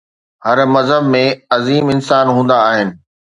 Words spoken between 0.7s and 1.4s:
مذهب ۾